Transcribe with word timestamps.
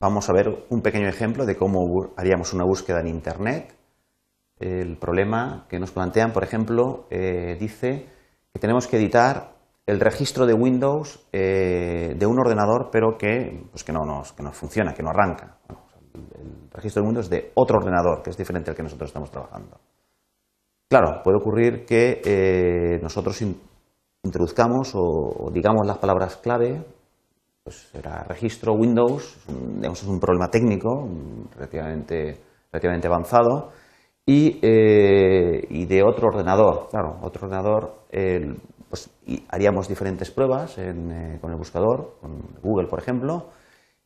vamos 0.00 0.28
a 0.28 0.32
ver 0.32 0.66
un 0.70 0.82
pequeño 0.82 1.08
ejemplo 1.08 1.44
de 1.44 1.56
cómo 1.56 2.10
haríamos 2.16 2.52
una 2.52 2.64
búsqueda 2.64 3.00
en 3.00 3.08
Internet. 3.08 3.74
El 4.58 4.96
problema 4.96 5.66
que 5.68 5.78
nos 5.78 5.92
plantean, 5.92 6.32
por 6.32 6.44
ejemplo, 6.44 7.06
eh, 7.10 7.56
dice 7.58 8.06
que 8.52 8.60
tenemos 8.60 8.86
que 8.86 8.96
editar 8.96 9.54
el 9.86 10.00
registro 10.00 10.46
de 10.46 10.52
Windows 10.52 11.26
eh, 11.32 12.14
de 12.16 12.26
un 12.26 12.38
ordenador, 12.38 12.90
pero 12.92 13.16
que, 13.16 13.66
pues 13.70 13.84
que, 13.84 13.92
no 13.92 14.04
nos, 14.04 14.32
que 14.32 14.42
funciona, 14.52 14.92
que 14.92 15.02
no 15.02 15.10
arranca. 15.10 15.56
el, 16.14 16.68
registro 16.70 17.02
de 17.02 17.08
Windows 17.08 17.30
de 17.30 17.52
otro 17.54 17.78
ordenador, 17.78 18.22
que 18.22 18.30
es 18.30 18.36
diferente 18.36 18.70
al 18.70 18.76
que 18.76 18.82
nosotros 18.82 19.08
estamos 19.08 19.30
trabajando. 19.30 19.80
Claro, 20.88 21.22
puede 21.22 21.38
ocurrir 21.38 21.84
que 21.84 22.20
eh, 22.24 23.00
nosotros 23.02 23.42
introduzcamos 24.22 24.92
o, 24.94 25.50
digamos 25.52 25.86
las 25.86 25.98
palabras 25.98 26.36
clave, 26.36 26.84
pues 27.68 27.90
será 27.92 28.24
registro 28.26 28.72
Windows, 28.72 29.36
digamos, 29.46 30.02
es 30.02 30.08
un 30.08 30.18
problema 30.18 30.48
técnico 30.48 31.06
relativamente, 31.54 32.40
relativamente 32.72 33.08
avanzado, 33.08 33.72
y, 34.24 34.58
eh, 34.62 35.86
de 35.86 36.02
otro 36.02 36.28
ordenador, 36.28 36.88
claro, 36.90 37.18
otro 37.20 37.46
ordenador, 37.46 38.06
pues 38.88 39.10
haríamos 39.50 39.86
diferentes 39.86 40.30
pruebas 40.30 40.78
eh, 40.78 40.94
con 41.42 41.50
el 41.50 41.58
buscador, 41.58 42.16
con 42.22 42.40
Google, 42.62 42.88
por 42.88 43.00
ejemplo, 43.00 43.50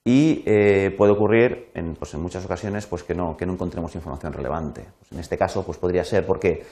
y 0.05 0.43
eh, 0.45 0.91
puede 0.99 1.13
ocurrir 1.13 1.71
en, 1.75 1.95
pues 1.95 2.15
en, 2.15 2.21
muchas 2.21 2.45
ocasiones 2.45 2.87
pues 2.87 3.05
que, 3.05 3.15
no, 3.15 3.37
que 3.37 3.47
no 3.47 3.53
encontremos 3.53 3.95
información 3.95 4.33
relevante. 4.33 4.89
Pues 4.99 5.13
en 5.13 5.21
este 5.21 5.39
caso 5.39 5.65
pues 5.65 5.79
podría 5.79 6.03
ser 6.03 6.27
porque, 6.27 6.65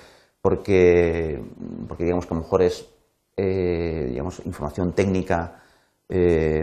porque, 0.42 1.40
porque 1.86 2.02
digamos 2.02 2.26
que 2.26 2.34
a 2.34 2.36
lo 2.36 2.42
mejor 2.42 2.62
es 2.62 2.92
digamos, 3.36 4.44
información 4.44 4.92
técnica 4.92 5.62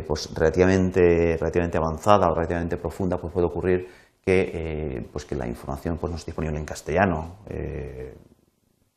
pues 0.05 0.33
relativamente, 0.35 1.37
relativamente 1.37 1.77
avanzada 1.77 2.29
o 2.29 2.35
relativamente 2.35 2.75
profunda, 2.75 3.17
pues 3.17 3.31
puede 3.31 3.47
ocurrir 3.47 3.87
que, 4.21 5.07
pues 5.11 5.23
que 5.23 5.35
la 5.35 5.47
información 5.47 5.97
pues 5.97 6.11
no 6.11 6.17
es 6.17 6.25
disponible 6.25 6.59
en 6.59 6.65
castellano 6.65 7.37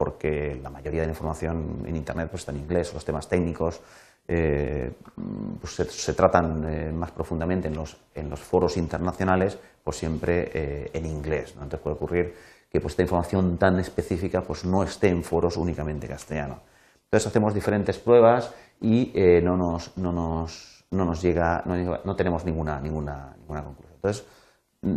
porque 0.00 0.58
la 0.62 0.70
mayoría 0.70 1.02
de 1.02 1.08
la 1.08 1.12
información 1.12 1.84
en 1.84 1.94
Internet 1.94 2.28
pues, 2.30 2.40
está 2.40 2.52
en 2.52 2.58
inglés, 2.58 2.94
los 2.94 3.04
temas 3.04 3.28
técnicos 3.28 3.82
eh, 4.26 4.92
pues 5.60 5.74
se, 5.74 6.14
tratan 6.14 6.64
eh, 6.64 6.92
más 6.92 7.10
profundamente 7.10 7.68
en 7.68 7.74
los, 7.74 7.98
en 8.14 8.30
los, 8.30 8.40
foros 8.40 8.76
internacionales, 8.76 9.58
pues 9.84 9.98
siempre 9.98 10.50
eh, 10.54 10.90
en 10.94 11.04
inglés. 11.04 11.54
¿no? 11.56 11.64
Entonces 11.64 11.80
puede 11.80 11.96
ocurrir 11.96 12.34
que 12.70 12.80
pues, 12.80 12.92
esta 12.92 13.02
información 13.02 13.58
tan 13.58 13.78
específica 13.78 14.40
pues, 14.40 14.64
no 14.64 14.84
esté 14.84 15.08
en 15.08 15.22
foros 15.22 15.58
únicamente 15.58 16.08
castellano. 16.08 16.60
Entonces 17.04 17.26
hacemos 17.26 17.52
diferentes 17.52 17.98
pruebas 17.98 18.54
y 18.80 19.12
no 19.42 19.56
nos, 19.56 19.96
no, 19.98 20.12
nos, 20.12 20.84
no, 20.90 21.04
nos, 21.04 21.22
llega, 21.22 21.62
no, 21.66 22.14
tenemos 22.16 22.44
ninguna, 22.44 22.80
ninguna, 22.80 23.34
ninguna 23.38 23.62
conclusión. 23.62 23.94
Entonces, 23.96 24.26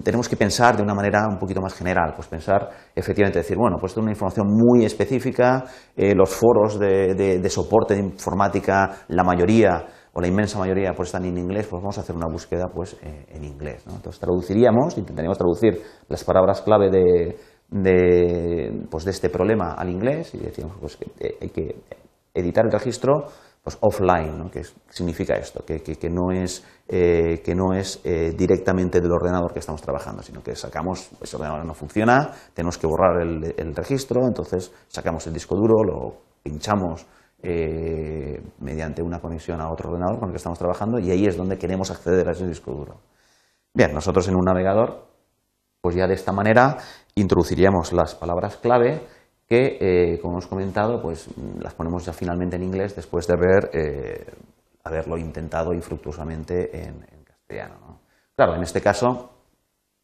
tenemos 0.03 0.30
que 0.30 0.38
pensar 0.38 0.78
de 0.78 0.84
una 0.84 0.94
manera 0.94 1.28
un 1.28 1.38
poquito 1.38 1.62
más 1.62 1.73
general, 1.73 2.14
pues 2.16 2.28
pensar 2.28 2.70
efectivamente, 2.95 3.40
decir, 3.40 3.58
bueno, 3.58 3.78
pues 3.80 3.92
es 3.92 3.98
una 3.98 4.12
información 4.12 4.48
muy 4.48 4.86
específica, 4.86 5.66
eh, 5.95 6.16
los 6.16 6.30
foros 6.30 6.80
de, 6.80 7.50
soporte 7.50 7.95
de 7.95 8.00
informática, 8.00 9.03
la 9.09 9.23
mayoría 9.23 9.86
o 10.14 10.22
la 10.22 10.28
inmensa 10.28 10.58
mayoría 10.58 10.94
pues 10.95 11.09
están 11.09 11.25
en 11.25 11.38
inglés, 11.38 11.68
pues 11.68 11.81
vamos 11.81 11.97
a 11.97 12.02
hacer 12.02 12.16
una 12.16 12.28
búsqueda 12.28 12.68
pues 12.73 12.95
eh, 13.02 13.25
en 13.30 13.44
inglés. 13.44 13.84
Entonces 13.88 14.20
traduciríamos, 14.20 14.97
intentaríamos 14.97 15.38
traducir 15.38 15.81
las 16.08 16.23
palabras 16.23 16.62
clave 16.62 16.90
de, 16.90 17.38
de, 17.70 18.88
pues, 18.90 19.03
de 19.03 19.12
este 19.12 19.30
problema 19.30 19.73
al 19.73 19.90
inglés 19.90 20.34
y 20.34 20.38
decíamos 20.38 20.78
pues, 20.80 20.97
eh, 21.20 21.38
hay 21.42 21.50
que 21.50 21.75
editar 22.34 22.66
el 22.66 22.72
registro 22.72 23.25
pues 23.64 23.78
offline, 23.80 24.38
¿no? 24.38 24.52
que 24.52 24.61
significa 24.89 25.36
esto, 25.36 25.64
que, 25.66 25.81
que, 25.81 26.09
no 26.09 26.31
es, 26.31 26.66
eh, 26.88 27.42
que 27.44 27.56
no 27.56 27.73
es 27.73 28.02
eh, 28.03 28.33
directamente 28.38 29.00
del 29.00 29.11
ordenador 29.11 29.53
que 29.53 29.59
estamos 29.59 29.81
trabajando, 29.81 30.22
sino 30.22 30.44
que 30.44 30.53
sacamos, 30.53 31.09
ese 31.22 31.38
ordenador 31.38 31.66
no 31.66 31.73
funciona, 31.73 32.31
tenemos 32.53 32.78
que 32.78 32.88
borrar 32.88 33.22
el, 33.22 33.56
el 33.57 33.74
registro, 33.74 34.28
entonces 34.28 34.74
sacamos 34.90 35.25
el 35.28 35.34
disco 35.34 35.56
duro, 35.56 35.81
lo 35.81 36.18
pinchamos 36.44 37.06
eh, 37.41 38.41
mediante 38.59 39.01
una 39.01 39.19
conexión 39.19 39.59
a 39.59 39.69
otro 39.69 39.90
ordenador 39.90 40.19
con 40.19 40.30
el 40.30 40.34
que 40.34 40.38
estamos 40.38 40.59
trabajando 40.59 41.00
y 41.00 41.12
ahí 41.12 41.25
es 41.25 41.35
donde 41.35 41.57
queremos 41.57 41.91
acceder 41.91 42.28
a 42.28 42.31
ese 42.31 42.47
disco 42.47 42.72
duro. 42.72 43.01
Bien, 43.74 43.94
nosotros 43.94 44.28
en 44.30 44.35
un 44.35 44.45
navegador, 44.45 45.07
pues 45.81 45.95
ya 45.95 46.07
de 46.07 46.13
esta 46.13 46.31
manera 46.31 46.78
introduciríamos 47.16 47.91
las 47.91 48.16
palabras 48.16 48.57
clave 48.57 49.06
que, 49.48 49.78
eh, 49.80 50.20
como 50.20 50.34
hemos 50.34 50.48
comentado, 50.48 51.02
pues 51.02 51.28
las 51.59 51.74
ponemos 51.74 52.06
ya 52.06 52.14
finalmente 52.14 52.56
en 52.56 52.64
inglés 52.64 52.96
después 52.96 53.28
de 53.28 53.34
haber, 53.34 53.70
eh, 53.74 54.26
haberlo 54.84 55.18
intentado 55.18 55.74
infructuosamente 55.74 56.86
en, 56.86 57.06
castellano. 57.24 58.00
Claro, 58.36 58.56
en 58.56 58.64
este 58.64 58.81
caso, 58.81 59.31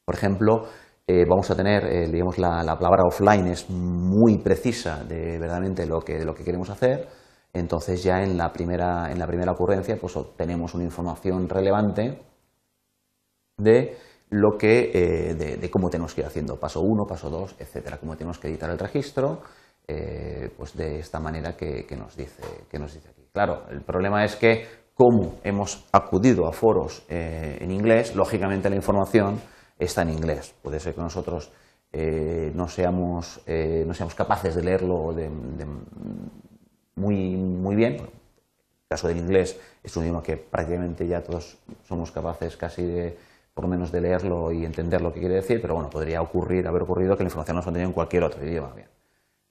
por 0.05 0.15
ejemplo, 0.15 0.65
eh, 1.07 1.25
vamos 1.27 1.49
a 1.49 1.55
tener, 1.55 2.09
digamos, 2.11 2.37
la, 2.37 2.75
palabra 2.77 3.03
offline 3.07 3.47
es 3.47 3.69
muy 3.69 4.37
precisa 4.39 5.03
de 5.03 5.39
verdaderamente 5.39 5.85
lo 5.85 6.01
que, 6.01 6.23
lo 6.23 6.33
que 6.33 6.43
queremos 6.43 6.69
hacer, 6.69 7.07
entonces 7.53 8.03
ya 8.03 8.21
en 8.21 8.37
la 8.37 8.51
primera, 8.51 9.11
en 9.11 9.17
la 9.17 9.25
primera 9.25 9.51
ocurrencia 9.51 9.97
pues 9.99 10.15
obtenemos 10.15 10.73
una 10.75 10.83
información 10.83 11.49
relevante 11.49 12.19
de 13.57 13.97
lo 14.29 14.57
que, 14.57 14.91
eh, 14.93 15.33
de, 15.33 15.71
cómo 15.71 15.89
tenemos 15.89 16.13
que 16.13 16.21
ir 16.21 16.27
haciendo 16.27 16.57
paso 16.57 16.81
1, 16.81 17.05
paso 17.05 17.29
2, 17.29 17.55
etcétera, 17.59 17.97
cómo 17.97 18.15
tenemos 18.15 18.37
que 18.37 18.47
editar 18.47 18.69
el 18.69 18.77
registro, 18.77 19.41
eh, 19.87 20.51
pues 20.55 20.75
de 20.77 20.99
esta 20.99 21.19
manera 21.19 21.55
que, 21.55 21.85
nos 21.97 22.15
dice, 22.15 22.43
que 22.69 22.77
nos 22.77 22.93
dice 22.93 23.09
aquí. 23.09 23.27
Claro, 23.31 23.63
el 23.71 23.81
problema 23.81 24.23
es 24.23 24.35
que 24.35 24.67
como 24.93 25.39
hemos 25.43 25.87
acudido 25.91 26.45
a 26.45 26.51
foros 26.51 27.03
eh, 27.09 27.57
en 27.59 27.71
inglés, 27.71 28.15
lógicamente 28.15 28.69
la 28.69 28.75
información 28.75 29.39
está 29.77 30.03
en 30.03 30.09
inglés. 30.09 30.53
Puede 30.61 30.79
ser 30.79 30.93
que 30.93 31.01
nosotros 31.01 31.51
no, 31.91 32.67
seamos, 32.67 33.41
no 33.47 33.93
seamos 33.95 34.13
capaces 34.13 34.53
de 34.53 34.61
leerlo 34.61 35.11
de, 35.13 35.27
muy, 36.95 37.35
muy 37.35 37.75
bien. 37.75 37.93
En 37.93 38.01
el 38.01 38.87
caso 38.89 39.07
del 39.07 39.17
inglés 39.17 39.59
es 39.81 39.95
un 39.97 40.03
idioma 40.03 40.21
que 40.21 40.37
prácticamente 40.37 41.07
ya 41.07 41.23
todos 41.23 41.57
somos 41.87 42.11
capaces 42.11 42.57
casi 42.57 42.83
de 42.83 43.17
por 43.59 43.65
lo 43.65 43.71
menos 43.71 43.91
de 43.91 43.99
leerlo 43.99 44.53
y 44.53 44.63
entender 44.63 45.01
lo 45.01 45.11
que 45.11 45.19
quiere 45.19 45.35
decir, 45.35 45.59
pero 45.61 45.73
bueno, 45.73 45.89
podría 45.89 46.21
ocurrir, 46.21 46.65
haber 46.65 46.83
ocurrido 46.83 47.17
que 47.17 47.23
la 47.23 47.27
información 47.27 47.57
no 47.57 47.61
se 47.61 47.69
tenido 47.71 47.89
en 47.89 47.93
cualquier 47.93 48.23
otro 48.23 48.41
idioma. 48.41 48.71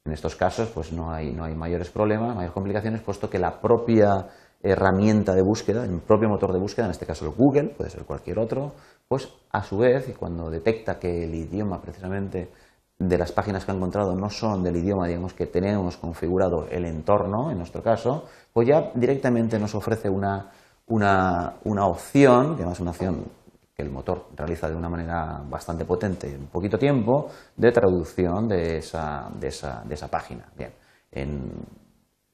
En 0.02 0.12
estos 0.14 0.34
casos, 0.34 0.70
pues 0.70 0.92
no 0.92 1.12
hay, 1.12 1.30
no 1.30 1.44
hay 1.44 1.54
mayores 1.54 1.90
problemas, 1.90 2.34
mayores 2.34 2.54
complicaciones, 2.54 3.02
puesto 3.02 3.28
que 3.28 3.38
la 3.38 3.60
propia 3.60 4.26
herramienta 4.62 5.34
de 5.34 5.42
búsqueda, 5.42 5.84
el 5.84 6.00
propio 6.00 6.30
motor 6.30 6.54
de 6.54 6.58
búsqueda, 6.58 6.86
en 6.86 6.92
este 6.92 7.04
caso 7.04 7.26
el 7.26 7.32
Google, 7.32 7.74
puede 7.76 7.90
ser 7.90 8.04
cualquier 8.04 8.38
otro, 8.38 8.72
pues 9.06 9.28
a 9.52 9.62
su 9.62 9.76
vez, 9.76 10.08
y 10.08 10.14
cuando 10.14 10.48
detecta 10.48 10.98
que 10.98 11.24
el 11.24 11.34
idioma 11.34 11.78
precisamente 11.82 12.50
de 12.98 13.18
las 13.18 13.30
páginas 13.30 13.66
que 13.66 13.72
ha 13.72 13.74
encontrado 13.74 14.16
no 14.16 14.30
son 14.30 14.62
del 14.62 14.76
idioma, 14.76 15.06
digamos, 15.06 15.34
que 15.34 15.44
tenemos 15.44 15.98
configurado 15.98 16.66
el 16.70 16.86
entorno, 16.86 17.50
en 17.50 17.58
nuestro 17.58 17.82
caso, 17.82 18.24
pues 18.54 18.68
ya 18.68 18.90
directamente 18.94 19.58
nos 19.58 19.74
ofrece 19.74 20.08
una, 20.08 20.50
una, 20.86 21.56
una 21.64 21.86
opción, 21.86 22.54
además 22.54 22.80
una 22.80 22.92
opción 22.92 23.36
que 23.78 23.84
el 23.84 23.92
motor 23.92 24.26
realiza 24.34 24.68
de 24.68 24.74
una 24.74 24.88
manera 24.88 25.40
bastante 25.48 25.84
potente 25.84 26.26
en 26.26 26.48
poquito 26.48 26.76
tiempo, 26.76 27.28
de 27.56 27.70
traducción 27.70 28.48
de 28.48 28.78
esa, 28.78 29.30
de 29.38 29.46
esa, 29.46 29.84
de 29.84 29.94
esa 29.94 30.08
página. 30.08 30.50
Bien, 30.56 30.72
en 31.12 31.52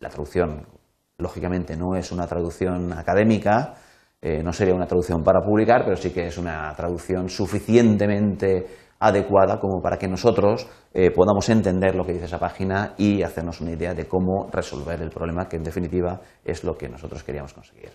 la 0.00 0.08
traducción, 0.08 0.66
lógicamente, 1.18 1.76
no 1.76 1.96
es 1.96 2.10
una 2.12 2.26
traducción 2.26 2.94
académica, 2.94 3.74
eh, 4.22 4.42
no 4.42 4.54
sería 4.54 4.74
una 4.74 4.86
traducción 4.86 5.22
para 5.22 5.44
publicar, 5.44 5.84
pero 5.84 5.96
sí 5.96 6.14
que 6.14 6.28
es 6.28 6.38
una 6.38 6.74
traducción 6.74 7.28
suficientemente 7.28 8.66
adecuada 9.00 9.60
como 9.60 9.82
para 9.82 9.98
que 9.98 10.08
nosotros 10.08 10.66
eh, 10.94 11.10
podamos 11.10 11.46
entender 11.50 11.94
lo 11.94 12.06
que 12.06 12.14
dice 12.14 12.24
esa 12.24 12.38
página 12.38 12.94
y 12.96 13.22
hacernos 13.22 13.60
una 13.60 13.72
idea 13.72 13.92
de 13.92 14.08
cómo 14.08 14.48
resolver 14.50 15.02
el 15.02 15.10
problema, 15.10 15.46
que 15.46 15.56
en 15.56 15.64
definitiva 15.64 16.22
es 16.42 16.64
lo 16.64 16.74
que 16.78 16.88
nosotros 16.88 17.22
queríamos 17.22 17.52
conseguir. 17.52 17.90